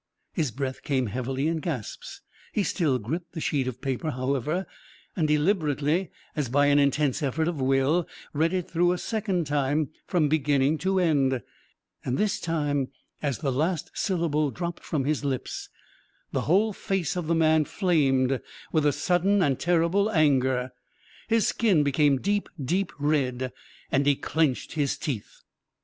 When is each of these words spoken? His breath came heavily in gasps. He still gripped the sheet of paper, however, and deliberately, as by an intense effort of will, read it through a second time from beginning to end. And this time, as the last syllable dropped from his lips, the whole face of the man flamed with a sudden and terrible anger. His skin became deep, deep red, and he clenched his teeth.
His 0.33 0.49
breath 0.49 0.81
came 0.81 1.05
heavily 1.05 1.47
in 1.47 1.57
gasps. 1.59 2.21
He 2.53 2.63
still 2.63 2.97
gripped 2.97 3.33
the 3.33 3.39
sheet 3.39 3.67
of 3.67 3.81
paper, 3.81 4.09
however, 4.09 4.65
and 5.15 5.27
deliberately, 5.27 6.09
as 6.35 6.49
by 6.49 6.65
an 6.65 6.79
intense 6.79 7.21
effort 7.21 7.47
of 7.47 7.61
will, 7.61 8.07
read 8.33 8.51
it 8.51 8.67
through 8.67 8.93
a 8.93 8.97
second 8.97 9.45
time 9.45 9.91
from 10.07 10.27
beginning 10.27 10.79
to 10.79 10.97
end. 10.99 11.43
And 12.03 12.17
this 12.17 12.39
time, 12.39 12.87
as 13.21 13.37
the 13.37 13.51
last 13.51 13.91
syllable 13.93 14.49
dropped 14.49 14.83
from 14.83 15.05
his 15.05 15.23
lips, 15.23 15.69
the 16.31 16.41
whole 16.49 16.73
face 16.73 17.15
of 17.15 17.27
the 17.27 17.35
man 17.35 17.63
flamed 17.65 18.41
with 18.71 18.87
a 18.87 18.91
sudden 18.91 19.43
and 19.43 19.59
terrible 19.59 20.09
anger. 20.09 20.71
His 21.27 21.45
skin 21.45 21.83
became 21.83 22.19
deep, 22.21 22.49
deep 22.59 22.91
red, 22.97 23.53
and 23.91 24.07
he 24.07 24.15
clenched 24.15 24.71
his 24.73 24.97
teeth. 24.97 25.41